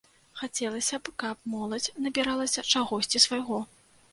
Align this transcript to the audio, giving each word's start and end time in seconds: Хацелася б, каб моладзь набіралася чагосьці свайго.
Хацелася 0.39 0.99
б, 1.09 1.13
каб 1.23 1.45
моладзь 1.53 1.91
набіралася 2.07 2.67
чагосьці 2.73 3.25
свайго. 3.29 3.65